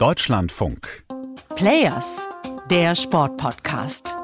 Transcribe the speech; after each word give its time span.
Deutschlandfunk. 0.00 1.02
Players, 1.56 2.28
der 2.70 2.94
Sportpodcast. 2.94 4.14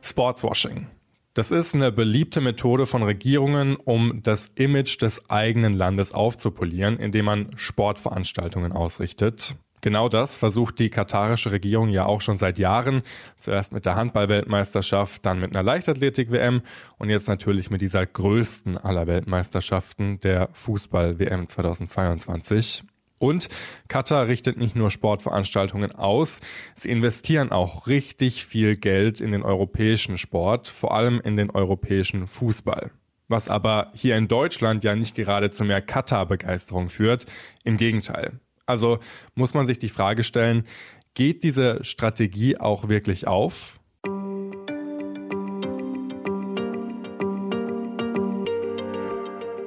Sportswashing. 0.00 0.86
Das 1.34 1.50
ist 1.50 1.74
eine 1.74 1.92
beliebte 1.92 2.40
Methode 2.40 2.86
von 2.86 3.02
Regierungen, 3.02 3.76
um 3.76 4.22
das 4.22 4.46
Image 4.54 5.02
des 5.02 5.28
eigenen 5.28 5.74
Landes 5.74 6.12
aufzupolieren, 6.12 6.98
indem 6.98 7.26
man 7.26 7.50
Sportveranstaltungen 7.58 8.72
ausrichtet. 8.72 9.54
Genau 9.84 10.08
das 10.08 10.38
versucht 10.38 10.78
die 10.78 10.88
katarische 10.88 11.52
Regierung 11.52 11.90
ja 11.90 12.06
auch 12.06 12.22
schon 12.22 12.38
seit 12.38 12.58
Jahren. 12.58 13.02
Zuerst 13.38 13.74
mit 13.74 13.84
der 13.84 13.96
Handball-Weltmeisterschaft, 13.96 15.26
dann 15.26 15.40
mit 15.40 15.54
einer 15.54 15.62
Leichtathletik-WM 15.62 16.62
und 16.96 17.10
jetzt 17.10 17.28
natürlich 17.28 17.68
mit 17.68 17.82
dieser 17.82 18.06
größten 18.06 18.78
aller 18.78 19.06
Weltmeisterschaften, 19.06 20.20
der 20.20 20.48
Fußball-WM 20.54 21.50
2022. 21.50 22.84
Und 23.18 23.50
Katar 23.86 24.26
richtet 24.26 24.56
nicht 24.56 24.74
nur 24.74 24.90
Sportveranstaltungen 24.90 25.92
aus, 25.92 26.40
sie 26.74 26.88
investieren 26.90 27.52
auch 27.52 27.86
richtig 27.86 28.46
viel 28.46 28.76
Geld 28.76 29.20
in 29.20 29.32
den 29.32 29.42
europäischen 29.42 30.16
Sport, 30.16 30.68
vor 30.68 30.94
allem 30.94 31.20
in 31.20 31.36
den 31.36 31.50
europäischen 31.50 32.26
Fußball. 32.26 32.90
Was 33.28 33.50
aber 33.50 33.90
hier 33.94 34.16
in 34.16 34.28
Deutschland 34.28 34.82
ja 34.82 34.96
nicht 34.96 35.14
gerade 35.14 35.50
zu 35.50 35.62
mehr 35.62 35.82
Katar-Begeisterung 35.82 36.88
führt, 36.88 37.26
im 37.64 37.76
Gegenteil. 37.76 38.40
Also 38.66 38.98
muss 39.34 39.54
man 39.54 39.66
sich 39.66 39.78
die 39.78 39.88
Frage 39.88 40.24
stellen, 40.24 40.64
geht 41.14 41.42
diese 41.44 41.84
Strategie 41.84 42.56
auch 42.56 42.88
wirklich 42.88 43.26
auf? 43.26 43.78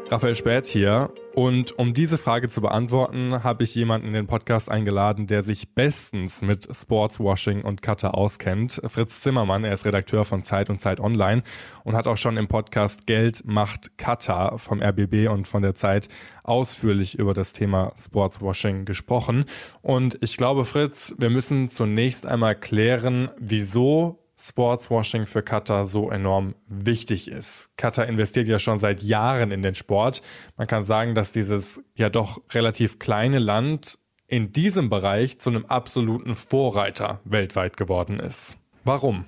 Raphael 0.10 0.36
Spät 0.36 0.66
hier. 0.66 1.12
Und 1.38 1.78
um 1.78 1.94
diese 1.94 2.18
Frage 2.18 2.50
zu 2.50 2.62
beantworten, 2.62 3.44
habe 3.44 3.64
ich 3.64 3.76
jemanden 3.76 4.08
in 4.08 4.14
den 4.14 4.26
Podcast 4.26 4.72
eingeladen, 4.72 5.28
der 5.28 5.44
sich 5.44 5.76
bestens 5.76 6.42
mit 6.42 6.68
Sportswashing 6.76 7.62
und 7.62 7.84
Cutter 7.84 8.18
auskennt. 8.18 8.82
Fritz 8.88 9.20
Zimmermann, 9.20 9.64
er 9.64 9.72
ist 9.72 9.86
Redakteur 9.86 10.26
von 10.26 10.44
Zeit 10.44 10.72
und 10.72 10.82
Zeit 10.82 11.00
Online 11.00 11.44
und 11.84 11.96
hat 11.96 12.08
auch 12.08 12.18
schon 12.18 12.38
im 12.38 12.48
Podcast 12.48 13.06
Geld 13.06 13.44
macht 13.46 14.00
Cutter 14.00 14.58
vom 14.58 14.82
RBB 14.82 15.30
und 15.30 15.48
von 15.48 15.62
der 15.62 15.76
Zeit 15.76 16.10
ausführlich 16.44 17.20
über 17.20 17.36
das 17.36 17.54
Thema 17.54 17.94
Sportswashing 18.00 18.86
gesprochen. 18.86 19.46
Und 19.84 20.18
ich 20.22 20.38
glaube, 20.38 20.66
Fritz, 20.66 21.14
wir 21.20 21.30
müssen 21.30 21.70
zunächst 21.70 22.26
einmal 22.26 22.56
klären, 22.56 23.30
wieso 23.38 24.27
Sportswashing 24.40 25.26
für 25.26 25.42
Qatar 25.42 25.86
so 25.86 26.12
enorm 26.12 26.54
wichtig 26.68 27.30
ist. 27.30 27.76
Qatar 27.76 28.06
investiert 28.06 28.48
ja 28.48 28.60
schon 28.60 28.80
seit 28.80 29.02
Jahren 29.02 29.52
in 29.52 29.64
den 29.64 29.74
Sport. 29.74 30.22
Man 30.58 30.68
kann 30.68 30.86
sagen, 30.86 31.16
dass 31.16 31.32
dieses 31.32 31.84
ja 31.96 32.10
doch 32.10 32.40
relativ 32.54 33.00
kleine 33.00 33.40
Land 33.40 33.98
in 34.28 34.52
diesem 34.52 34.90
Bereich 34.90 35.40
zu 35.40 35.50
einem 35.50 35.66
absoluten 35.66 36.36
Vorreiter 36.36 37.20
weltweit 37.24 37.78
geworden 37.78 38.20
ist. 38.20 38.58
Warum? 38.84 39.26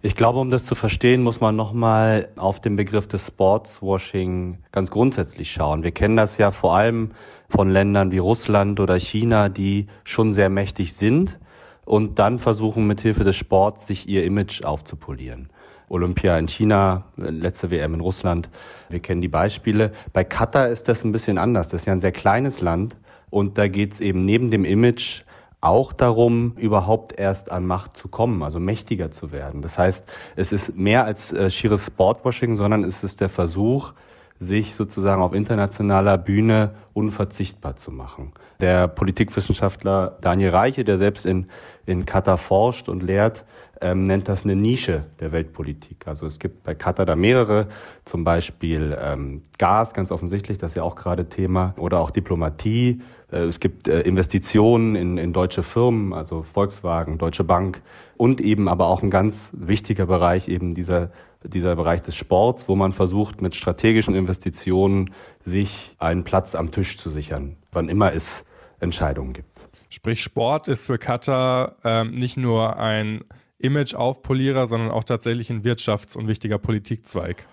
Ich 0.00 0.14
glaube, 0.14 0.38
um 0.38 0.50
das 0.50 0.64
zu 0.64 0.74
verstehen, 0.74 1.22
muss 1.22 1.40
man 1.40 1.56
nochmal 1.56 2.28
auf 2.36 2.60
den 2.60 2.76
Begriff 2.76 3.08
des 3.08 3.26
Sportswashing 3.26 4.58
ganz 4.70 4.90
grundsätzlich 4.90 5.50
schauen. 5.50 5.82
Wir 5.82 5.92
kennen 5.92 6.16
das 6.16 6.38
ja 6.38 6.50
vor 6.50 6.76
allem 6.76 7.12
von 7.48 7.70
Ländern 7.70 8.10
wie 8.10 8.18
Russland 8.18 8.80
oder 8.80 8.98
China, 8.98 9.48
die 9.48 9.86
schon 10.04 10.32
sehr 10.32 10.50
mächtig 10.50 10.94
sind 10.94 11.38
und 11.84 12.18
dann 12.18 12.38
versuchen 12.38 12.86
mit 12.86 13.00
Hilfe 13.00 13.24
des 13.24 13.36
Sports 13.36 13.86
sich 13.86 14.08
ihr 14.08 14.24
Image 14.24 14.62
aufzupolieren. 14.62 15.50
Olympia 15.88 16.38
in 16.38 16.48
China, 16.48 17.04
letzte 17.16 17.70
WM 17.70 17.94
in 17.94 18.00
Russland. 18.00 18.48
Wir 18.88 19.00
kennen 19.00 19.20
die 19.20 19.28
Beispiele. 19.28 19.92
Bei 20.12 20.24
Katar 20.24 20.68
ist 20.68 20.88
das 20.88 21.04
ein 21.04 21.12
bisschen 21.12 21.38
anders. 21.38 21.68
Das 21.68 21.82
ist 21.82 21.86
ja 21.86 21.92
ein 21.92 22.00
sehr 22.00 22.12
kleines 22.12 22.60
Land 22.60 22.96
und 23.30 23.58
da 23.58 23.68
geht 23.68 23.92
es 23.92 24.00
eben 24.00 24.24
neben 24.24 24.50
dem 24.50 24.64
Image 24.64 25.22
auch 25.60 25.92
darum, 25.94 26.52
überhaupt 26.56 27.18
erst 27.18 27.50
an 27.50 27.66
Macht 27.66 27.96
zu 27.96 28.08
kommen, 28.08 28.42
also 28.42 28.60
mächtiger 28.60 29.10
zu 29.12 29.32
werden. 29.32 29.62
Das 29.62 29.78
heißt, 29.78 30.04
es 30.36 30.52
ist 30.52 30.76
mehr 30.76 31.04
als 31.04 31.32
äh, 31.32 31.50
schieres 31.50 31.86
Sportwashing, 31.86 32.56
sondern 32.56 32.84
es 32.84 33.02
ist 33.02 33.20
der 33.22 33.30
Versuch, 33.30 33.94
sich 34.38 34.74
sozusagen 34.74 35.22
auf 35.22 35.32
internationaler 35.32 36.18
Bühne 36.18 36.74
unverzichtbar 36.94 37.76
zu 37.76 37.90
machen. 37.90 38.32
Der 38.60 38.88
Politikwissenschaftler 38.88 40.16
Daniel 40.20 40.50
Reiche, 40.50 40.84
der 40.84 40.96
selbst 40.98 41.26
in, 41.26 41.48
in 41.86 42.06
Katar 42.06 42.38
forscht 42.38 42.88
und 42.88 43.02
lehrt, 43.02 43.44
ähm, 43.80 44.04
nennt 44.04 44.28
das 44.28 44.44
eine 44.44 44.56
Nische 44.56 45.04
der 45.20 45.32
Weltpolitik. 45.32 46.06
Also 46.06 46.26
es 46.26 46.38
gibt 46.38 46.62
bei 46.64 46.74
Katar 46.74 47.04
da 47.04 47.16
mehrere, 47.16 47.66
zum 48.04 48.24
Beispiel 48.24 48.96
ähm, 49.00 49.42
Gas, 49.58 49.92
ganz 49.92 50.10
offensichtlich, 50.10 50.58
das 50.58 50.72
ist 50.72 50.76
ja 50.76 50.84
auch 50.84 50.96
gerade 50.96 51.28
Thema, 51.28 51.74
oder 51.76 52.00
auch 52.00 52.10
Diplomatie. 52.10 53.02
Äh, 53.30 53.44
es 53.44 53.60
gibt 53.60 53.88
äh, 53.88 54.00
Investitionen 54.00 54.94
in, 54.94 55.18
in 55.18 55.32
deutsche 55.32 55.62
Firmen, 55.62 56.12
also 56.12 56.44
Volkswagen, 56.54 57.18
Deutsche 57.18 57.44
Bank 57.44 57.82
und 58.16 58.40
eben 58.40 58.68
aber 58.68 58.86
auch 58.86 59.02
ein 59.02 59.10
ganz 59.10 59.50
wichtiger 59.52 60.06
Bereich 60.06 60.48
eben 60.48 60.74
dieser 60.74 61.10
dieser 61.46 61.76
Bereich 61.76 62.02
des 62.02 62.16
Sports, 62.16 62.68
wo 62.68 62.76
man 62.76 62.92
versucht, 62.92 63.42
mit 63.42 63.54
strategischen 63.54 64.14
Investitionen 64.14 65.12
sich 65.40 65.94
einen 65.98 66.24
Platz 66.24 66.54
am 66.54 66.72
Tisch 66.72 66.83
zu 66.98 67.10
sichern, 67.10 67.56
wann 67.72 67.88
immer 67.88 68.12
es 68.12 68.44
Entscheidungen 68.80 69.32
gibt. 69.32 69.60
Sprich, 69.88 70.22
Sport 70.22 70.68
ist 70.68 70.86
für 70.86 70.98
Katar 70.98 71.76
ähm, 71.84 72.18
nicht 72.18 72.36
nur 72.36 72.78
ein 72.78 73.24
Image-Aufpolierer, 73.58 74.66
sondern 74.66 74.90
auch 74.90 75.04
tatsächlich 75.04 75.50
ein 75.50 75.62
Wirtschafts- 75.62 76.16
und 76.16 76.28
wichtiger 76.28 76.58
Politikzweig. 76.58 77.46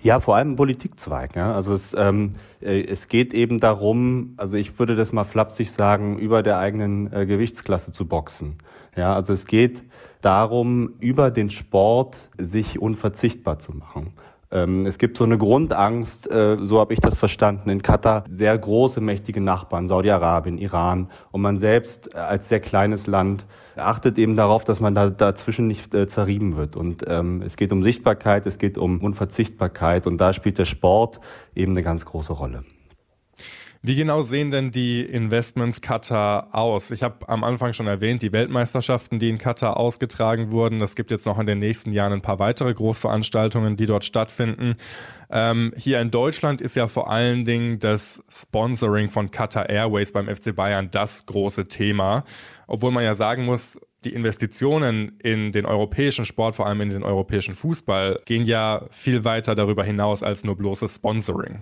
Ja, 0.00 0.20
vor 0.20 0.36
allem 0.36 0.54
Politikzweig. 0.54 1.34
Ja. 1.34 1.52
Also 1.54 1.74
es, 1.74 1.94
ähm, 1.98 2.34
äh, 2.60 2.84
es 2.84 3.08
geht 3.08 3.34
eben 3.34 3.58
darum, 3.58 4.34
also 4.36 4.56
ich 4.56 4.78
würde 4.78 4.94
das 4.94 5.12
mal 5.12 5.24
flapsig 5.24 5.72
sagen, 5.72 6.18
über 6.18 6.42
der 6.42 6.58
eigenen 6.58 7.12
äh, 7.12 7.26
Gewichtsklasse 7.26 7.92
zu 7.92 8.06
boxen. 8.06 8.56
Ja, 8.96 9.14
also 9.14 9.32
es 9.32 9.46
geht 9.46 9.82
darum, 10.20 10.94
über 11.00 11.30
den 11.30 11.50
Sport 11.50 12.28
sich 12.38 12.80
unverzichtbar 12.80 13.58
zu 13.58 13.72
machen. 13.72 14.12
Ähm, 14.50 14.86
es 14.86 14.98
gibt 14.98 15.18
so 15.18 15.24
eine 15.24 15.36
Grundangst, 15.36 16.30
äh, 16.30 16.56
so 16.62 16.80
habe 16.80 16.94
ich 16.94 17.00
das 17.00 17.16
verstanden, 17.18 17.68
in 17.68 17.82
Katar 17.82 18.24
sehr 18.28 18.56
große, 18.56 19.00
mächtige 19.00 19.40
Nachbarn, 19.40 19.88
Saudi-Arabien, 19.88 20.58
Iran. 20.58 21.10
Und 21.30 21.42
man 21.42 21.58
selbst 21.58 22.14
als 22.14 22.48
sehr 22.48 22.60
kleines 22.60 23.06
Land 23.06 23.44
achtet 23.76 24.18
eben 24.18 24.36
darauf, 24.36 24.64
dass 24.64 24.80
man 24.80 24.94
da 24.94 25.10
dazwischen 25.10 25.66
nicht 25.66 25.94
äh, 25.94 26.08
zerrieben 26.08 26.56
wird. 26.56 26.76
Und 26.76 27.04
ähm, 27.06 27.42
es 27.42 27.56
geht 27.56 27.72
um 27.72 27.82
Sichtbarkeit, 27.82 28.46
es 28.46 28.58
geht 28.58 28.78
um 28.78 29.00
Unverzichtbarkeit. 29.00 30.06
Und 30.06 30.18
da 30.18 30.32
spielt 30.32 30.58
der 30.58 30.64
Sport 30.64 31.20
eben 31.54 31.72
eine 31.72 31.82
ganz 31.82 32.04
große 32.04 32.32
Rolle. 32.32 32.64
Wie 33.80 33.94
genau 33.94 34.22
sehen 34.22 34.50
denn 34.50 34.72
die 34.72 35.02
Investments 35.02 35.80
Katar 35.80 36.48
aus? 36.52 36.90
Ich 36.90 37.04
habe 37.04 37.28
am 37.28 37.44
Anfang 37.44 37.72
schon 37.72 37.86
erwähnt, 37.86 38.22
die 38.22 38.32
Weltmeisterschaften, 38.32 39.20
die 39.20 39.30
in 39.30 39.38
Katar 39.38 39.76
ausgetragen 39.76 40.50
wurden. 40.50 40.80
Es 40.80 40.96
gibt 40.96 41.12
jetzt 41.12 41.26
noch 41.26 41.38
in 41.38 41.46
den 41.46 41.60
nächsten 41.60 41.92
Jahren 41.92 42.12
ein 42.12 42.20
paar 42.20 42.40
weitere 42.40 42.74
Großveranstaltungen, 42.74 43.76
die 43.76 43.86
dort 43.86 44.04
stattfinden. 44.04 44.74
Ähm, 45.30 45.72
hier 45.76 46.00
in 46.00 46.10
Deutschland 46.10 46.60
ist 46.60 46.74
ja 46.74 46.88
vor 46.88 47.08
allen 47.08 47.44
Dingen 47.44 47.78
das 47.78 48.24
Sponsoring 48.28 49.10
von 49.10 49.30
Qatar 49.30 49.68
Airways 49.68 50.10
beim 50.10 50.26
FC 50.26 50.56
Bayern 50.56 50.90
das 50.90 51.26
große 51.26 51.68
Thema. 51.68 52.24
Obwohl 52.66 52.90
man 52.90 53.04
ja 53.04 53.14
sagen 53.14 53.44
muss, 53.44 53.78
die 54.04 54.12
Investitionen 54.12 55.18
in 55.22 55.52
den 55.52 55.66
europäischen 55.66 56.24
Sport, 56.24 56.56
vor 56.56 56.66
allem 56.66 56.80
in 56.80 56.88
den 56.88 57.04
europäischen 57.04 57.54
Fußball, 57.54 58.20
gehen 58.24 58.44
ja 58.44 58.86
viel 58.90 59.24
weiter 59.24 59.54
darüber 59.54 59.84
hinaus 59.84 60.24
als 60.24 60.42
nur 60.42 60.56
bloßes 60.56 60.96
Sponsoring. 60.96 61.60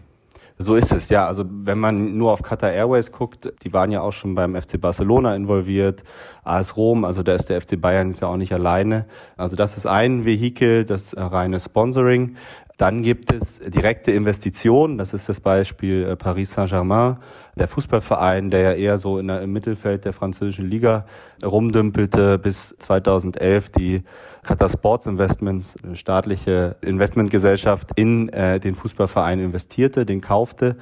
So 0.59 0.75
ist 0.75 0.91
es, 0.91 1.11
ja. 1.11 1.27
Also 1.27 1.45
wenn 1.47 1.79
man 1.79 2.17
nur 2.17 2.33
auf 2.33 2.43
Qatar 2.43 2.73
Airways 2.73 3.13
guckt, 3.13 3.53
die 3.63 3.73
waren 3.75 3.91
ja 3.91 4.01
auch 4.01 4.13
schon 4.13 4.35
beim 4.35 4.55
FC 4.55 4.81
Barcelona 4.81 5.37
involviert, 5.37 6.03
AS 6.45 6.77
Rom, 6.79 7.05
also 7.05 7.23
da 7.23 7.35
ist 7.35 7.51
der 7.51 7.61
FC 7.61 7.79
Bayern 7.79 8.11
ist 8.11 8.21
ja 8.21 8.29
auch 8.29 8.39
nicht 8.39 8.55
alleine. 8.55 9.05
Also 9.37 9.55
das 9.55 9.77
ist 9.77 9.87
ein 9.87 10.25
Vehikel, 10.25 10.87
das 10.87 11.15
reine 11.17 11.61
Sponsoring. 11.61 12.37
Dann 12.77 13.03
gibt 13.03 13.33
es 13.33 13.59
direkte 13.59 14.13
Investitionen, 14.13 14.99
das 14.99 15.15
ist 15.15 15.31
das 15.31 15.41
Beispiel 15.41 16.05
äh, 16.05 16.17
Paris 16.17 16.53
Saint-Germain, 16.53 17.17
der 17.55 17.69
Fußballverein, 17.69 18.51
der 18.51 18.61
ja 18.61 18.73
eher 18.73 18.99
so 18.99 19.21
der, 19.23 19.41
im 19.41 19.53
Mittelfeld 19.53 20.05
der 20.05 20.13
französischen 20.13 20.69
Liga 20.69 21.07
rumdümpelte 21.43 22.39
bis 22.39 22.75
2011 22.79 23.71
die 23.71 24.03
Qatar 24.43 24.69
Sports 24.69 25.07
Investments, 25.07 25.75
staatliche 25.95 26.77
Investmentgesellschaft, 26.83 27.93
in 27.97 28.29
äh, 28.29 28.61
den 28.61 28.75
Fußballverein 28.75 29.41
investierte, 29.41 30.05
den 30.05 30.21
kaufte 30.21 30.77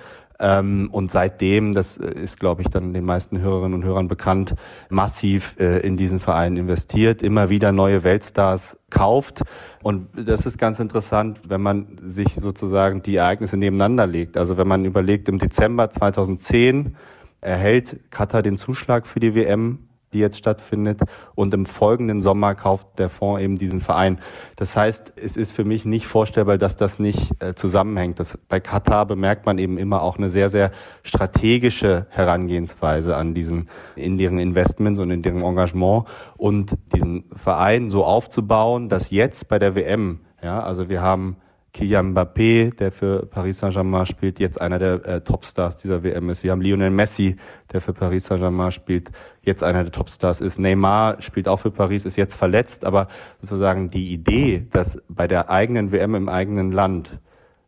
ähm, 0.44 0.90
und 0.92 1.10
seitdem, 1.10 1.72
das 1.72 1.96
ist, 1.96 2.38
glaube 2.38 2.60
ich, 2.60 2.68
dann 2.68 2.92
den 2.92 3.06
meisten 3.06 3.40
Hörerinnen 3.40 3.72
und 3.72 3.82
Hörern 3.82 4.08
bekannt, 4.08 4.54
massiv 4.90 5.56
äh, 5.58 5.78
in 5.78 5.96
diesen 5.96 6.20
Verein 6.20 6.58
investiert, 6.58 7.22
immer 7.22 7.48
wieder 7.48 7.72
neue 7.72 8.04
Weltstars 8.04 8.76
kauft. 8.90 9.42
Und 9.82 10.08
das 10.14 10.44
ist 10.44 10.58
ganz 10.58 10.80
interessant, 10.80 11.40
wenn 11.48 11.62
man 11.62 11.96
sich 12.04 12.34
sozusagen 12.34 13.00
die 13.00 13.16
Ereignisse 13.16 13.56
nebeneinander 13.56 14.06
legt. 14.06 14.36
Also 14.36 14.58
wenn 14.58 14.68
man 14.68 14.84
überlegt, 14.84 15.30
im 15.30 15.38
Dezember 15.38 15.88
2010 15.88 16.94
erhält 17.40 18.10
Katar 18.10 18.42
den 18.42 18.58
Zuschlag 18.58 19.06
für 19.06 19.20
die 19.20 19.34
WM 19.34 19.78
die 20.14 20.20
jetzt 20.20 20.38
stattfindet. 20.38 21.00
Und 21.34 21.52
im 21.52 21.66
folgenden 21.66 22.20
Sommer 22.20 22.54
kauft 22.54 22.98
der 22.98 23.10
Fonds 23.10 23.42
eben 23.42 23.56
diesen 23.58 23.80
Verein. 23.80 24.18
Das 24.56 24.76
heißt, 24.76 25.12
es 25.16 25.36
ist 25.36 25.52
für 25.52 25.64
mich 25.64 25.84
nicht 25.84 26.06
vorstellbar, 26.06 26.56
dass 26.56 26.76
das 26.76 26.98
nicht 26.98 27.42
äh, 27.42 27.54
zusammenhängt. 27.54 28.18
Das, 28.20 28.38
bei 28.48 28.60
Katar 28.60 29.04
bemerkt 29.04 29.44
man 29.44 29.58
eben 29.58 29.76
immer 29.76 30.02
auch 30.02 30.16
eine 30.16 30.30
sehr, 30.30 30.48
sehr 30.48 30.70
strategische 31.02 32.06
Herangehensweise 32.10 33.16
an 33.16 33.34
diesen, 33.34 33.68
in 33.96 34.16
deren 34.16 34.38
Investments 34.38 35.00
und 35.00 35.10
in 35.10 35.22
deren 35.22 35.42
Engagement 35.42 36.06
und 36.36 36.76
diesen 36.94 37.24
Verein 37.34 37.90
so 37.90 38.04
aufzubauen, 38.04 38.88
dass 38.88 39.10
jetzt 39.10 39.48
bei 39.48 39.58
der 39.58 39.74
WM, 39.74 40.20
ja, 40.42 40.62
also 40.62 40.88
wir 40.88 41.02
haben 41.02 41.36
Kylian 41.74 42.14
Mbappé, 42.14 42.72
der 42.76 42.92
für 42.92 43.26
Paris 43.26 43.58
Saint-Germain 43.58 44.06
spielt, 44.06 44.38
jetzt 44.38 44.60
einer 44.60 44.78
der 44.78 45.04
äh, 45.04 45.20
Topstars 45.22 45.76
dieser 45.76 46.04
WM 46.04 46.30
ist. 46.30 46.44
Wir 46.44 46.52
haben 46.52 46.60
Lionel 46.60 46.90
Messi, 46.90 47.36
der 47.72 47.80
für 47.80 47.92
Paris 47.92 48.26
Saint-Germain 48.26 48.70
spielt, 48.70 49.10
jetzt 49.42 49.64
einer 49.64 49.82
der 49.82 49.90
Topstars 49.90 50.40
ist. 50.40 50.60
Neymar 50.60 51.20
spielt 51.20 51.48
auch 51.48 51.58
für 51.58 51.72
Paris, 51.72 52.04
ist 52.04 52.16
jetzt 52.16 52.36
verletzt, 52.36 52.84
aber 52.84 53.08
sozusagen 53.40 53.90
die 53.90 54.12
Idee, 54.12 54.68
dass 54.70 55.02
bei 55.08 55.26
der 55.26 55.50
eigenen 55.50 55.90
WM 55.90 56.14
im 56.14 56.28
eigenen 56.28 56.70
Land 56.70 57.18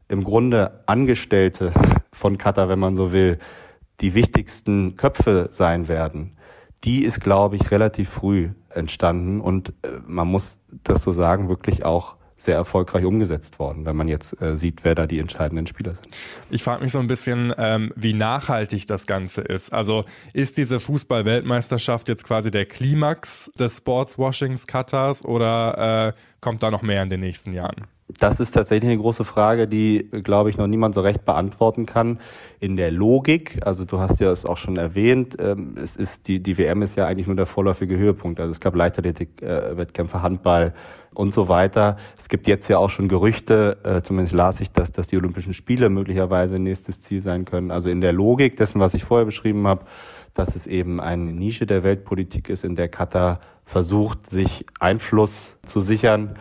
im 0.06 0.22
Grunde 0.22 0.84
Angestellte 0.86 1.72
von 2.12 2.38
Katar, 2.38 2.68
wenn 2.68 2.78
man 2.78 2.94
so 2.94 3.10
will, 3.10 3.38
die 4.00 4.14
wichtigsten 4.14 4.96
Köpfe 4.96 5.48
sein 5.50 5.88
werden, 5.88 6.36
die 6.84 7.04
ist, 7.04 7.20
glaube 7.20 7.56
ich, 7.56 7.72
relativ 7.72 8.10
früh 8.10 8.50
entstanden 8.70 9.40
und 9.40 9.70
äh, 9.82 9.98
man 10.06 10.28
muss 10.28 10.60
das 10.84 11.02
so 11.02 11.10
sagen, 11.10 11.48
wirklich 11.48 11.84
auch 11.84 12.14
sehr 12.36 12.56
erfolgreich 12.56 13.04
umgesetzt 13.04 13.58
worden, 13.58 13.86
wenn 13.86 13.96
man 13.96 14.08
jetzt 14.08 14.40
äh, 14.42 14.56
sieht, 14.56 14.84
wer 14.84 14.94
da 14.94 15.06
die 15.06 15.18
entscheidenden 15.18 15.66
Spieler 15.66 15.94
sind. 15.94 16.08
Ich 16.50 16.62
frage 16.62 16.82
mich 16.82 16.92
so 16.92 16.98
ein 16.98 17.06
bisschen, 17.06 17.52
ähm, 17.56 17.92
wie 17.96 18.12
nachhaltig 18.12 18.86
das 18.86 19.06
Ganze 19.06 19.40
ist. 19.42 19.72
Also 19.72 20.04
ist 20.32 20.58
diese 20.58 20.78
Fußball-Weltmeisterschaft 20.78 22.08
jetzt 22.08 22.24
quasi 22.24 22.50
der 22.50 22.66
Klimax 22.66 23.50
des 23.58 23.78
Sportswashings 23.78 24.66
Katars 24.66 25.24
oder 25.24 26.08
äh, 26.08 26.12
kommt 26.40 26.62
da 26.62 26.70
noch 26.70 26.82
mehr 26.82 27.02
in 27.02 27.10
den 27.10 27.20
nächsten 27.20 27.52
Jahren? 27.52 27.86
Das 28.08 28.38
ist 28.38 28.52
tatsächlich 28.52 28.88
eine 28.88 29.00
große 29.00 29.24
Frage, 29.24 29.66
die, 29.66 30.08
glaube 30.22 30.48
ich, 30.48 30.56
noch 30.56 30.68
niemand 30.68 30.94
so 30.94 31.00
recht 31.00 31.24
beantworten 31.24 31.86
kann. 31.86 32.20
In 32.60 32.76
der 32.76 32.92
Logik, 32.92 33.58
also 33.66 33.84
du 33.84 33.98
hast 33.98 34.20
ja 34.20 34.30
es 34.30 34.46
auch 34.46 34.58
schon 34.58 34.76
erwähnt, 34.76 35.36
ähm, 35.40 35.74
es 35.76 35.96
ist 35.96 36.28
die, 36.28 36.40
die 36.40 36.56
WM 36.56 36.82
ist 36.82 36.96
ja 36.96 37.06
eigentlich 37.06 37.26
nur 37.26 37.34
der 37.34 37.46
vorläufige 37.46 37.96
Höhepunkt. 37.96 38.38
Also 38.38 38.52
es 38.52 38.60
gab 38.60 38.76
Leichtathletik-Wettkämpfe, 38.76 40.18
äh, 40.18 40.20
Handball 40.20 40.72
und 41.14 41.34
so 41.34 41.48
weiter. 41.48 41.96
Es 42.16 42.28
gibt 42.28 42.46
jetzt 42.46 42.68
ja 42.68 42.78
auch 42.78 42.90
schon 42.90 43.08
Gerüchte, 43.08 43.78
äh, 43.82 44.02
zumindest 44.02 44.34
las 44.34 44.60
ich, 44.60 44.70
dass, 44.70 44.92
dass 44.92 45.08
die 45.08 45.16
Olympischen 45.16 45.52
Spiele 45.52 45.88
möglicherweise 45.88 46.60
nächstes 46.60 47.02
Ziel 47.02 47.22
sein 47.22 47.44
können. 47.44 47.72
Also 47.72 47.88
in 47.88 48.00
der 48.00 48.12
Logik 48.12 48.56
dessen, 48.56 48.80
was 48.80 48.94
ich 48.94 49.02
vorher 49.02 49.24
beschrieben 49.24 49.66
habe, 49.66 49.84
dass 50.32 50.54
es 50.54 50.68
eben 50.68 51.00
eine 51.00 51.32
Nische 51.32 51.66
der 51.66 51.82
Weltpolitik 51.82 52.50
ist, 52.50 52.64
in 52.64 52.76
der 52.76 52.88
Katar 52.88 53.40
versucht, 53.64 54.30
sich 54.30 54.64
Einfluss 54.78 55.56
zu 55.64 55.80
sichern, 55.80 56.36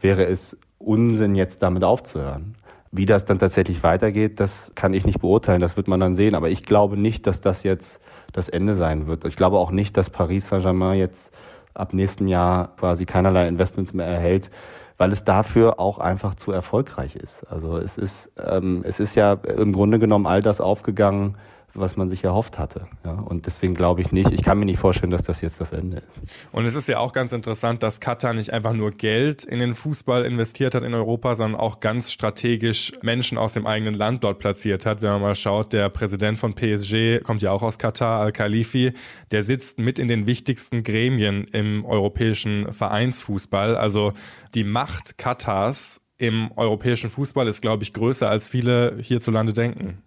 wäre 0.00 0.24
es 0.24 0.56
Unsinn, 0.84 1.34
jetzt 1.34 1.62
damit 1.62 1.84
aufzuhören. 1.84 2.54
Wie 2.90 3.06
das 3.06 3.24
dann 3.24 3.38
tatsächlich 3.38 3.82
weitergeht, 3.82 4.38
das 4.38 4.70
kann 4.74 4.92
ich 4.92 5.06
nicht 5.06 5.20
beurteilen, 5.20 5.62
das 5.62 5.76
wird 5.76 5.88
man 5.88 6.00
dann 6.00 6.14
sehen. 6.14 6.34
Aber 6.34 6.50
ich 6.50 6.64
glaube 6.64 6.96
nicht, 6.96 7.26
dass 7.26 7.40
das 7.40 7.62
jetzt 7.62 8.00
das 8.32 8.48
Ende 8.48 8.74
sein 8.74 9.06
wird. 9.06 9.24
Ich 9.24 9.36
glaube 9.36 9.58
auch 9.58 9.70
nicht, 9.70 9.96
dass 9.96 10.10
Paris 10.10 10.48
Saint-Germain 10.48 10.98
jetzt 10.98 11.30
ab 11.74 11.94
nächstem 11.94 12.28
Jahr 12.28 12.76
quasi 12.76 13.06
keinerlei 13.06 13.48
Investments 13.48 13.94
mehr 13.94 14.06
erhält, 14.06 14.50
weil 14.98 15.10
es 15.10 15.24
dafür 15.24 15.80
auch 15.80 15.98
einfach 15.98 16.34
zu 16.34 16.52
erfolgreich 16.52 17.16
ist. 17.16 17.44
Also 17.50 17.78
es 17.78 17.96
ist, 17.96 18.30
ähm, 18.46 18.82
es 18.84 19.00
ist 19.00 19.14
ja 19.14 19.32
im 19.32 19.72
Grunde 19.72 19.98
genommen 19.98 20.26
all 20.26 20.42
das 20.42 20.60
aufgegangen, 20.60 21.36
was 21.74 21.96
man 21.96 22.08
sich 22.08 22.24
erhofft 22.24 22.58
hatte. 22.58 22.86
Ja, 23.04 23.12
und 23.12 23.46
deswegen 23.46 23.74
glaube 23.74 24.02
ich 24.02 24.12
nicht, 24.12 24.30
ich 24.30 24.42
kann 24.42 24.58
mir 24.58 24.66
nicht 24.66 24.78
vorstellen, 24.78 25.10
dass 25.10 25.22
das 25.22 25.40
jetzt 25.40 25.60
das 25.60 25.72
Ende 25.72 25.98
ist. 25.98 26.08
Und 26.52 26.66
es 26.66 26.74
ist 26.74 26.88
ja 26.88 26.98
auch 26.98 27.12
ganz 27.12 27.32
interessant, 27.32 27.82
dass 27.82 28.00
Katar 28.00 28.34
nicht 28.34 28.52
einfach 28.52 28.72
nur 28.72 28.90
Geld 28.90 29.44
in 29.44 29.58
den 29.58 29.74
Fußball 29.74 30.24
investiert 30.24 30.74
hat 30.74 30.82
in 30.82 30.94
Europa, 30.94 31.36
sondern 31.36 31.60
auch 31.60 31.80
ganz 31.80 32.12
strategisch 32.12 32.92
Menschen 33.02 33.38
aus 33.38 33.52
dem 33.52 33.66
eigenen 33.66 33.94
Land 33.94 34.24
dort 34.24 34.38
platziert 34.38 34.84
hat. 34.86 35.02
Wenn 35.02 35.10
man 35.10 35.22
mal 35.22 35.34
schaut, 35.34 35.72
der 35.72 35.88
Präsident 35.88 36.38
von 36.38 36.54
PSG 36.54 37.22
kommt 37.22 37.42
ja 37.42 37.52
auch 37.52 37.62
aus 37.62 37.78
Katar, 37.78 38.20
Al-Khalifi, 38.20 38.92
der 39.30 39.42
sitzt 39.42 39.78
mit 39.78 39.98
in 39.98 40.08
den 40.08 40.26
wichtigsten 40.26 40.82
Gremien 40.82 41.44
im 41.44 41.84
europäischen 41.84 42.72
Vereinsfußball. 42.72 43.76
Also 43.76 44.12
die 44.54 44.64
Macht 44.64 45.16
Katars 45.18 46.00
im 46.18 46.52
europäischen 46.56 47.10
Fußball 47.10 47.48
ist, 47.48 47.62
glaube 47.62 47.82
ich, 47.82 47.92
größer 47.92 48.28
als 48.28 48.48
viele 48.48 48.96
hierzulande 49.00 49.52
denken. 49.52 50.02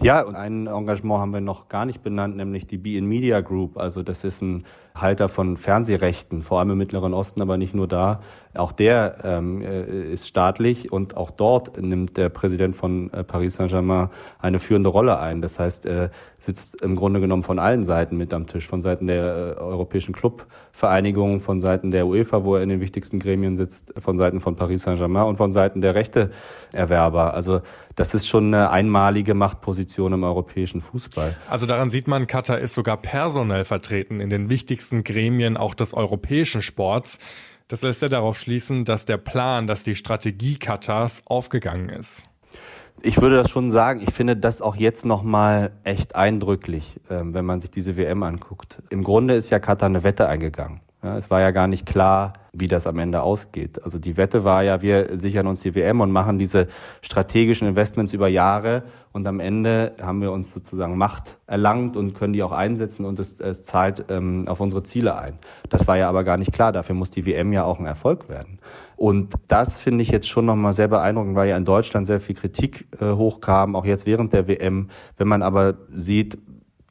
Ja, 0.00 0.22
und 0.22 0.34
ein 0.34 0.66
Engagement 0.66 1.20
haben 1.20 1.32
wir 1.32 1.40
noch 1.40 1.68
gar 1.68 1.86
nicht 1.86 2.02
benannt, 2.02 2.36
nämlich 2.36 2.66
die 2.66 2.78
Be 2.78 2.96
in 2.96 3.06
Media 3.06 3.40
Group. 3.40 3.78
Also 3.78 4.02
das 4.02 4.24
ist 4.24 4.42
ein 4.42 4.64
Halter 5.00 5.28
von 5.28 5.56
Fernsehrechten, 5.56 6.42
vor 6.42 6.58
allem 6.58 6.70
im 6.70 6.78
Mittleren 6.78 7.12
Osten, 7.14 7.42
aber 7.42 7.56
nicht 7.56 7.74
nur 7.74 7.86
da. 7.86 8.20
Auch 8.54 8.72
der 8.72 9.18
ähm, 9.24 9.60
äh, 9.60 10.12
ist 10.12 10.26
staatlich 10.26 10.90
und 10.90 11.16
auch 11.16 11.30
dort 11.30 11.80
nimmt 11.80 12.16
der 12.16 12.30
Präsident 12.30 12.74
von 12.74 13.12
äh, 13.12 13.22
Paris 13.22 13.54
Saint-Germain 13.54 14.08
eine 14.38 14.58
führende 14.58 14.88
Rolle 14.88 15.18
ein. 15.18 15.42
Das 15.42 15.58
heißt, 15.58 15.84
er 15.84 16.10
sitzt 16.38 16.80
im 16.80 16.96
Grunde 16.96 17.20
genommen 17.20 17.42
von 17.42 17.58
allen 17.58 17.84
Seiten 17.84 18.16
mit 18.16 18.32
am 18.32 18.46
Tisch, 18.46 18.66
von 18.66 18.80
Seiten 18.80 19.06
der 19.06 19.56
äh, 19.58 19.60
Europäischen 19.60 20.14
Clubvereinigung, 20.14 21.40
von 21.40 21.60
Seiten 21.60 21.90
der 21.90 22.06
UEFA, 22.06 22.44
wo 22.44 22.56
er 22.56 22.62
in 22.62 22.70
den 22.70 22.80
wichtigsten 22.80 23.18
Gremien 23.18 23.56
sitzt, 23.56 23.92
von 23.98 24.16
Seiten 24.16 24.40
von 24.40 24.56
Paris 24.56 24.82
Saint-Germain 24.82 25.26
und 25.26 25.36
von 25.36 25.52
Seiten 25.52 25.82
der 25.82 25.94
Rechteerwerber. 25.94 27.34
Also 27.34 27.60
das 27.94 28.14
ist 28.14 28.26
schon 28.26 28.54
eine 28.54 28.70
einmalige 28.70 29.34
Machtposition 29.66 30.12
im 30.12 30.22
europäischen 30.22 30.80
Fußball. 30.80 31.36
Also 31.50 31.66
daran 31.66 31.90
sieht 31.90 32.06
man, 32.06 32.26
Katar 32.26 32.58
ist 32.58 32.74
sogar 32.74 32.96
personell 32.96 33.64
vertreten 33.64 34.20
in 34.20 34.30
den 34.30 34.48
wichtigsten 34.48 35.02
Gremien 35.02 35.56
auch 35.56 35.74
des 35.74 35.92
europäischen 35.92 36.62
Sports. 36.62 37.18
Das 37.68 37.82
lässt 37.82 38.00
ja 38.02 38.08
darauf 38.08 38.38
schließen, 38.38 38.84
dass 38.84 39.06
der 39.06 39.16
Plan, 39.16 39.66
dass 39.66 39.82
die 39.82 39.96
Strategie 39.96 40.56
Katars 40.56 41.22
aufgegangen 41.26 41.88
ist. 41.88 42.28
Ich 43.02 43.20
würde 43.20 43.36
das 43.36 43.50
schon 43.50 43.70
sagen. 43.70 44.00
Ich 44.00 44.14
finde 44.14 44.36
das 44.36 44.62
auch 44.62 44.76
jetzt 44.76 45.04
nochmal 45.04 45.72
echt 45.82 46.14
eindrücklich, 46.14 47.00
ähm, 47.10 47.34
wenn 47.34 47.44
man 47.44 47.60
sich 47.60 47.70
diese 47.70 47.96
WM 47.96 48.22
anguckt. 48.22 48.78
Im 48.88 49.02
Grunde 49.02 49.34
ist 49.34 49.50
ja 49.50 49.58
Katar 49.58 49.88
eine 49.88 50.02
Wette 50.04 50.28
eingegangen. 50.28 50.80
Ja, 51.06 51.16
es 51.16 51.30
war 51.30 51.40
ja 51.40 51.52
gar 51.52 51.68
nicht 51.68 51.86
klar, 51.86 52.32
wie 52.52 52.66
das 52.66 52.84
am 52.84 52.98
Ende 52.98 53.22
ausgeht. 53.22 53.80
Also 53.84 54.00
die 54.00 54.16
Wette 54.16 54.42
war 54.42 54.64
ja, 54.64 54.82
wir 54.82 55.16
sichern 55.16 55.46
uns 55.46 55.60
die 55.60 55.76
WM 55.76 56.00
und 56.00 56.10
machen 56.10 56.36
diese 56.36 56.66
strategischen 57.00 57.68
Investments 57.68 58.12
über 58.12 58.26
Jahre 58.26 58.82
und 59.12 59.24
am 59.28 59.38
Ende 59.38 59.94
haben 60.02 60.20
wir 60.20 60.32
uns 60.32 60.52
sozusagen 60.52 60.98
Macht 60.98 61.38
erlangt 61.46 61.96
und 61.96 62.14
können 62.14 62.32
die 62.32 62.42
auch 62.42 62.50
einsetzen 62.50 63.04
und 63.04 63.20
es, 63.20 63.38
es 63.38 63.62
zahlt 63.62 64.06
ähm, 64.08 64.48
auf 64.48 64.58
unsere 64.58 64.82
Ziele 64.82 65.16
ein. 65.16 65.38
Das 65.68 65.86
war 65.86 65.96
ja 65.96 66.08
aber 66.08 66.24
gar 66.24 66.38
nicht 66.38 66.52
klar. 66.52 66.72
Dafür 66.72 66.96
muss 66.96 67.12
die 67.12 67.24
WM 67.24 67.52
ja 67.52 67.62
auch 67.62 67.78
ein 67.78 67.86
Erfolg 67.86 68.28
werden. 68.28 68.58
Und 68.96 69.34
das 69.46 69.78
finde 69.78 70.02
ich 70.02 70.10
jetzt 70.10 70.28
schon 70.28 70.44
nochmal 70.44 70.72
sehr 70.72 70.88
beeindruckend, 70.88 71.36
weil 71.36 71.48
ja 71.48 71.56
in 71.56 71.64
Deutschland 71.64 72.08
sehr 72.08 72.18
viel 72.18 72.34
Kritik 72.34 72.88
äh, 73.00 73.12
hochkam, 73.12 73.76
auch 73.76 73.84
jetzt 73.84 74.06
während 74.06 74.32
der 74.32 74.48
WM. 74.48 74.88
Wenn 75.16 75.28
man 75.28 75.44
aber 75.44 75.74
sieht, 75.94 76.36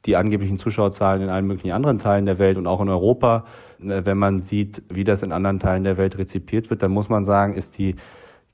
die 0.06 0.16
angeblichen 0.16 0.58
Zuschauerzahlen 0.58 1.22
in 1.22 1.28
allen 1.28 1.46
möglichen 1.46 1.72
anderen 1.72 1.98
Teilen 1.98 2.26
der 2.26 2.38
Welt 2.38 2.56
und 2.56 2.66
auch 2.66 2.80
in 2.80 2.88
Europa, 2.88 3.44
äh, 3.80 4.02
wenn 4.04 4.18
man 4.18 4.40
sieht, 4.40 4.82
wie 4.88 5.04
das 5.04 5.22
in 5.22 5.32
anderen 5.32 5.60
Teilen 5.60 5.84
der 5.84 5.96
Welt 5.96 6.18
rezipiert 6.18 6.70
wird, 6.70 6.82
dann 6.82 6.92
muss 6.92 7.08
man 7.08 7.24
sagen, 7.24 7.54
ist 7.54 7.78
die 7.78 7.96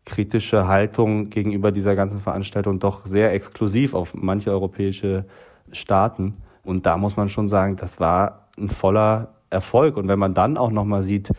kritische 0.04 0.66
Haltung 0.66 1.30
gegenüber 1.30 1.71
dieser 1.71 1.94
ganzen 1.94 2.21
Veranstaltung 2.21 2.80
doch 2.80 3.06
sehr 3.06 3.32
exklusiv 3.32 3.94
auf 3.94 4.14
manche 4.14 4.50
europäische 4.50 5.25
Staaten. 5.71 6.35
Und 6.64 6.87
da 6.87 6.97
muss 6.97 7.16
man 7.16 7.28
schon 7.28 7.49
sagen, 7.49 7.76
das 7.76 8.00
war 8.00 8.49
ein 8.59 8.68
voller 8.68 9.35
Erfolg. 9.50 9.97
Und 9.97 10.09
wenn 10.09 10.18
man 10.18 10.35
dann 10.35 10.56
auch 10.56 10.71
nochmal 10.71 11.02
sieht, 11.02 11.30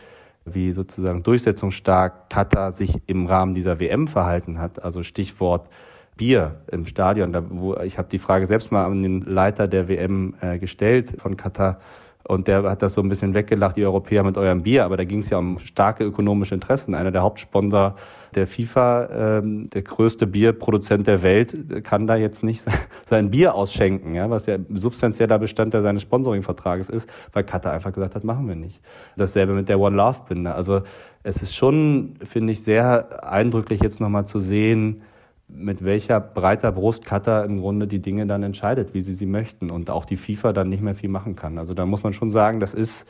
wie 0.46 0.72
sozusagen 0.72 1.22
durchsetzungsstark 1.22 2.30
Katar 2.30 2.72
sich 2.72 2.96
im 3.06 3.26
Rahmen 3.26 3.54
dieser 3.54 3.80
WM 3.80 4.06
verhalten 4.06 4.58
hat, 4.58 4.82
also 4.82 5.02
Stichwort 5.02 5.68
Bier 6.16 6.56
im 6.70 6.86
Stadion. 6.86 7.32
Da, 7.32 7.42
wo, 7.48 7.76
ich 7.76 7.98
habe 7.98 8.08
die 8.08 8.18
Frage 8.18 8.46
selbst 8.46 8.72
mal 8.72 8.84
an 8.84 9.02
den 9.02 9.22
Leiter 9.22 9.68
der 9.68 9.88
WM 9.88 10.34
äh, 10.40 10.58
gestellt 10.58 11.14
von 11.20 11.36
Katar 11.36 11.78
und 12.26 12.48
der 12.48 12.62
hat 12.62 12.80
das 12.80 12.94
so 12.94 13.02
ein 13.02 13.08
bisschen 13.08 13.34
weggelacht, 13.34 13.76
ihr 13.76 13.86
Europäer 13.86 14.22
mit 14.22 14.38
eurem 14.38 14.62
Bier, 14.62 14.86
aber 14.86 14.96
da 14.96 15.04
ging 15.04 15.18
es 15.18 15.28
ja 15.28 15.36
um 15.36 15.58
starke 15.58 16.04
ökonomische 16.04 16.54
Interessen. 16.54 16.94
Einer 16.94 17.10
der 17.10 17.22
Hauptsponsor 17.22 17.96
der 18.34 18.46
FIFA, 18.46 19.38
ähm, 19.38 19.68
der 19.68 19.82
größte 19.82 20.26
Bierproduzent 20.26 21.06
der 21.06 21.22
Welt, 21.22 21.84
kann 21.84 22.06
da 22.06 22.16
jetzt 22.16 22.42
nicht 22.42 22.64
sein 23.08 23.30
Bier 23.30 23.54
ausschenken, 23.54 24.14
ja, 24.14 24.30
was 24.30 24.46
ja 24.46 24.56
substanzieller 24.72 25.38
Bestandteil 25.38 25.82
seines 25.82 26.02
Sponsoringvertrages 26.02 26.88
ist, 26.88 27.08
weil 27.34 27.44
Katar 27.44 27.74
einfach 27.74 27.92
gesagt 27.92 28.14
hat, 28.14 28.24
machen 28.24 28.48
wir 28.48 28.56
nicht. 28.56 28.80
Dasselbe 29.16 29.52
mit 29.52 29.68
der 29.68 29.78
One 29.78 29.96
Love 29.96 30.20
Binde. 30.26 30.54
Also 30.54 30.80
es 31.22 31.42
ist 31.42 31.54
schon, 31.54 32.14
finde 32.24 32.54
ich, 32.54 32.62
sehr 32.62 33.30
eindrücklich 33.30 33.82
jetzt 33.82 34.00
nochmal 34.00 34.26
zu 34.26 34.40
sehen, 34.40 35.02
mit 35.48 35.84
welcher 35.84 36.20
breiter 36.20 36.72
Brust 36.72 37.04
Katar 37.04 37.44
im 37.44 37.60
Grunde 37.60 37.86
die 37.86 38.00
Dinge 38.00 38.26
dann 38.26 38.42
entscheidet, 38.42 38.94
wie 38.94 39.02
sie 39.02 39.14
sie 39.14 39.26
möchten 39.26 39.70
und 39.70 39.90
auch 39.90 40.04
die 40.04 40.16
FIFA 40.16 40.52
dann 40.52 40.68
nicht 40.68 40.82
mehr 40.82 40.94
viel 40.94 41.10
machen 41.10 41.36
kann. 41.36 41.58
Also 41.58 41.74
da 41.74 41.86
muss 41.86 42.02
man 42.02 42.12
schon 42.12 42.30
sagen, 42.30 42.60
das 42.60 42.74
ist 42.74 43.06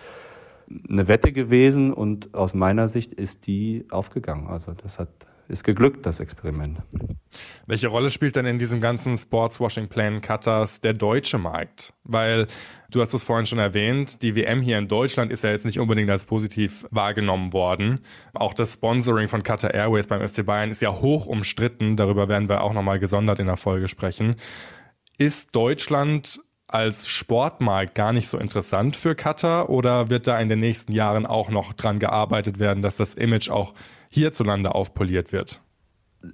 eine 0.89 1.09
Wette 1.09 1.33
gewesen 1.33 1.93
und 1.93 2.35
aus 2.35 2.55
meiner 2.55 2.89
Sicht 2.89 3.13
ist 3.13 3.47
die 3.47 3.87
aufgegangen. 3.91 4.49
Also 4.49 4.73
das 4.73 4.99
hat 4.99 5.09
ist 5.49 5.65
geglückt, 5.65 6.07
das 6.07 6.21
Experiment. 6.21 6.79
Welche 7.67 7.89
Rolle 7.89 8.11
spielt 8.11 8.37
denn 8.37 8.47
in 8.47 8.59
diesem 8.59 8.81
ganzen 8.81 9.17
Sportswashing-Plan 9.17 10.21
Katars 10.21 10.81
der 10.81 10.93
deutsche 10.93 11.39
Markt? 11.39 11.93
Weil 12.05 12.47
du 12.91 13.01
hast 13.01 13.15
es 13.15 13.23
vorhin 13.23 13.47
schon 13.47 13.59
erwähnt, 13.59 14.23
die 14.23 14.37
WM 14.37 14.61
hier 14.63 14.79
in 14.79 14.89
Deutschland 14.89 15.33
ist 15.33 15.45
ja 15.45 15.51
jetzt 15.51 15.65
nicht 15.65 15.81
unbedingt 15.81 16.11
als 16.11 16.25
positiv 16.25 16.87
wahrgenommen 16.91 17.53
worden. 17.53 18.01
Auch 18.33 18.55
das 18.55 18.75
Sponsoring 18.75 19.29
von 19.29 19.43
Qatar 19.43 19.75
Airways 19.75 20.07
beim 20.07 20.27
FC 20.27 20.45
Bayern 20.45 20.71
ist 20.71 20.83
ja 20.83 20.93
hoch 20.93 21.27
umstritten. 21.27 21.97
Darüber 21.97 22.29
werden 22.29 22.49
wir 22.49 22.63
auch 22.63 22.73
nochmal 22.73 22.99
gesondert 22.99 23.39
in 23.39 23.47
der 23.47 23.57
Folge 23.57 23.89
sprechen. 23.89 24.37
Ist 25.19 25.55
Deutschland 25.55 26.41
als 26.67 27.07
Sportmarkt 27.07 27.95
gar 27.95 28.13
nicht 28.13 28.29
so 28.29 28.39
interessant 28.39 28.97
für 28.97 29.15
Qatar 29.15 29.69
oder 29.69 30.11
wird 30.11 30.27
da 30.27 30.41
in 30.41 30.49
den 30.49 30.61
nächsten 30.61 30.93
Jahren 30.93 31.27
auch 31.27 31.51
noch 31.51 31.73
dran 31.73 31.99
gearbeitet 31.99 32.59
werden, 32.59 32.83
dass 32.83 32.97
das 32.97 33.15
Image 33.15 33.49
auch 33.51 33.75
hierzulande 34.15 34.75
aufpoliert 34.75 35.33
wird? 35.33 35.61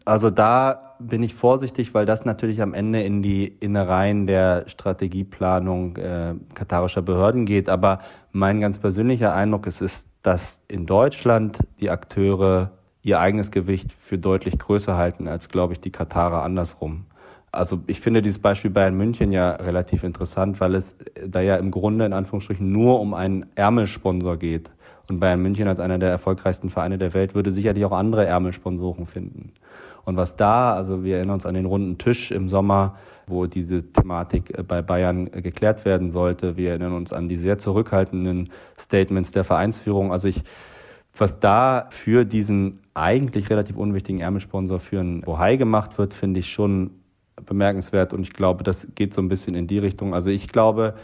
Also 0.04 0.30
da 0.30 0.96
bin 1.00 1.22
ich 1.22 1.34
vorsichtig, 1.34 1.94
weil 1.94 2.06
das 2.06 2.24
natürlich 2.24 2.62
am 2.62 2.74
Ende 2.74 3.02
in 3.02 3.22
die 3.22 3.48
Innereien 3.48 4.26
der 4.26 4.68
Strategieplanung 4.68 5.96
äh, 5.96 6.34
katarischer 6.54 7.02
Behörden 7.02 7.46
geht. 7.46 7.68
Aber 7.68 8.00
mein 8.30 8.60
ganz 8.60 8.78
persönlicher 8.78 9.34
Eindruck 9.34 9.66
ist, 9.66 9.80
ist, 9.80 10.08
dass 10.22 10.60
in 10.68 10.86
Deutschland 10.86 11.58
die 11.80 11.90
Akteure 11.90 12.70
ihr 13.02 13.18
eigenes 13.18 13.50
Gewicht 13.50 13.92
für 13.92 14.18
deutlich 14.18 14.58
größer 14.58 14.96
halten 14.96 15.26
als, 15.26 15.48
glaube 15.48 15.72
ich, 15.72 15.80
die 15.80 15.90
Katarer 15.90 16.42
andersrum. 16.42 17.06
Also 17.52 17.80
ich 17.86 18.00
finde 18.00 18.22
dieses 18.22 18.38
Beispiel 18.38 18.70
Bayern 18.70 18.96
München 18.96 19.32
ja 19.32 19.52
relativ 19.52 20.04
interessant, 20.04 20.60
weil 20.60 20.74
es 20.74 20.96
da 21.26 21.40
ja 21.40 21.56
im 21.56 21.70
Grunde 21.70 22.04
in 22.04 22.12
Anführungsstrichen 22.12 22.70
nur 22.70 23.00
um 23.00 23.12
einen 23.12 23.46
Ärmelsponsor 23.56 24.36
geht. 24.36 24.70
Und 25.10 25.18
Bayern 25.18 25.42
München 25.42 25.66
als 25.66 25.80
einer 25.80 25.98
der 25.98 26.10
erfolgreichsten 26.10 26.70
Vereine 26.70 26.96
der 26.96 27.12
Welt 27.12 27.34
würde 27.34 27.50
sicherlich 27.50 27.84
auch 27.84 27.92
andere 27.92 28.26
Ärmelsponsoren 28.26 29.06
finden. 29.06 29.52
Und 30.04 30.16
was 30.16 30.36
da, 30.36 30.72
also 30.74 31.02
wir 31.02 31.16
erinnern 31.16 31.34
uns 31.34 31.46
an 31.46 31.54
den 31.54 31.66
runden 31.66 31.98
Tisch 31.98 32.30
im 32.30 32.48
Sommer, 32.48 32.96
wo 33.26 33.46
diese 33.46 33.82
Thematik 33.92 34.56
äh, 34.56 34.62
bei 34.62 34.82
Bayern 34.82 35.28
äh, 35.32 35.42
geklärt 35.42 35.84
werden 35.84 36.10
sollte. 36.10 36.56
Wir 36.56 36.70
erinnern 36.70 36.94
uns 36.94 37.12
an 37.12 37.28
die 37.28 37.36
sehr 37.36 37.58
zurückhaltenden 37.58 38.50
Statements 38.78 39.32
der 39.32 39.44
Vereinsführung. 39.44 40.12
Also 40.12 40.28
ich, 40.28 40.42
was 41.16 41.38
da 41.40 41.86
für 41.90 42.24
diesen 42.24 42.80
eigentlich 42.94 43.50
relativ 43.50 43.76
unwichtigen 43.76 44.20
Ärmelsponsor 44.20 44.80
für 44.80 45.00
einen 45.00 45.22
Bohai 45.22 45.56
gemacht 45.56 45.98
wird, 45.98 46.14
finde 46.14 46.40
ich 46.40 46.50
schon 46.50 46.90
bemerkenswert 47.46 48.12
und 48.12 48.22
ich 48.22 48.32
glaube, 48.32 48.64
das 48.64 48.88
geht 48.94 49.14
so 49.14 49.20
ein 49.20 49.28
bisschen 49.28 49.54
in 49.54 49.66
die 49.66 49.78
Richtung. 49.78 50.14
Also 50.14 50.30
ich 50.30 50.48
glaube 50.48 50.94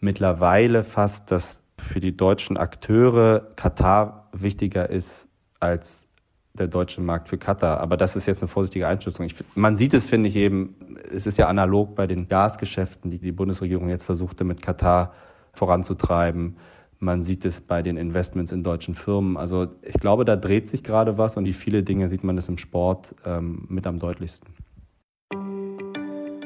mittlerweile 0.00 0.84
fast, 0.84 1.30
dass 1.30 1.62
für 1.78 2.00
die 2.00 2.16
deutschen 2.16 2.56
Akteure 2.56 3.52
Katar 3.56 4.28
wichtiger 4.32 4.90
ist 4.90 5.26
als 5.60 6.08
der 6.54 6.66
deutsche 6.66 7.00
Markt 7.00 7.28
für 7.28 7.38
Katar. 7.38 7.80
Aber 7.80 7.96
das 7.96 8.16
ist 8.16 8.26
jetzt 8.26 8.42
eine 8.42 8.48
vorsichtige 8.48 8.88
Einschätzung. 8.88 9.26
Ich, 9.26 9.34
man 9.54 9.76
sieht 9.76 9.94
es, 9.94 10.06
finde 10.06 10.28
ich 10.28 10.36
eben, 10.36 10.74
es 11.10 11.26
ist 11.26 11.38
ja 11.38 11.46
analog 11.46 11.94
bei 11.94 12.06
den 12.06 12.28
Gasgeschäften, 12.28 13.10
die 13.10 13.18
die 13.18 13.32
Bundesregierung 13.32 13.88
jetzt 13.88 14.04
versuchte 14.04 14.44
mit 14.44 14.60
Katar 14.60 15.12
voranzutreiben. 15.52 16.56
Man 16.98 17.22
sieht 17.22 17.44
es 17.44 17.60
bei 17.60 17.82
den 17.82 17.96
Investments 17.96 18.50
in 18.50 18.64
deutschen 18.64 18.94
Firmen. 18.94 19.36
Also 19.36 19.68
ich 19.82 20.00
glaube, 20.00 20.24
da 20.24 20.34
dreht 20.34 20.68
sich 20.68 20.82
gerade 20.82 21.16
was 21.16 21.36
und 21.36 21.44
wie 21.44 21.52
viele 21.52 21.84
Dinge 21.84 22.08
sieht 22.08 22.24
man 22.24 22.34
das 22.34 22.48
im 22.48 22.58
Sport 22.58 23.14
ähm, 23.24 23.66
mit 23.68 23.86
am 23.86 24.00
deutlichsten. 24.00 24.48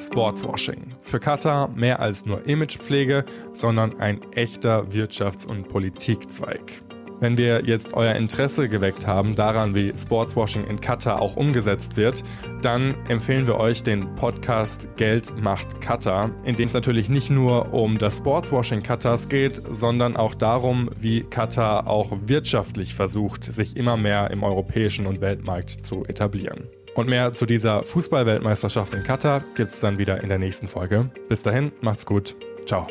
Sportswashing. 0.06 0.94
Für 1.00 1.20
Katar 1.20 1.68
mehr 1.68 2.00
als 2.00 2.26
nur 2.26 2.46
Imagepflege, 2.46 3.24
sondern 3.52 4.00
ein 4.00 4.20
echter 4.32 4.88
Wirtschafts- 4.90 5.46
und 5.46 5.68
Politikzweig. 5.68 6.82
Wenn 7.22 7.36
wir 7.36 7.64
jetzt 7.64 7.94
euer 7.94 8.16
Interesse 8.16 8.68
geweckt 8.68 9.06
haben 9.06 9.36
daran, 9.36 9.76
wie 9.76 9.92
Sportswashing 9.96 10.66
in 10.66 10.80
Katar 10.80 11.22
auch 11.22 11.36
umgesetzt 11.36 11.96
wird, 11.96 12.24
dann 12.62 12.96
empfehlen 13.06 13.46
wir 13.46 13.58
euch 13.58 13.84
den 13.84 14.16
Podcast 14.16 14.88
Geld 14.96 15.32
macht 15.40 15.80
Katar, 15.80 16.32
in 16.42 16.56
dem 16.56 16.66
es 16.66 16.72
natürlich 16.72 17.08
nicht 17.08 17.30
nur 17.30 17.72
um 17.72 17.98
das 17.98 18.16
Sportswashing 18.16 18.82
Katars 18.82 19.28
geht, 19.28 19.62
sondern 19.70 20.16
auch 20.16 20.34
darum, 20.34 20.90
wie 20.98 21.22
Katar 21.22 21.86
auch 21.86 22.10
wirtschaftlich 22.26 22.96
versucht, 22.96 23.44
sich 23.44 23.76
immer 23.76 23.96
mehr 23.96 24.32
im 24.32 24.42
europäischen 24.42 25.06
und 25.06 25.20
Weltmarkt 25.20 25.86
zu 25.86 26.04
etablieren. 26.04 26.70
Und 26.94 27.08
mehr 27.08 27.32
zu 27.32 27.46
dieser 27.46 27.84
Fußballweltmeisterschaft 27.84 28.94
in 28.94 29.02
Katar 29.02 29.42
gibt 29.54 29.74
es 29.74 29.80
dann 29.80 29.98
wieder 29.98 30.22
in 30.22 30.28
der 30.28 30.38
nächsten 30.38 30.68
Folge. 30.68 31.10
Bis 31.28 31.42
dahin, 31.42 31.72
macht's 31.80 32.06
gut. 32.06 32.34
Ciao. 32.66 32.86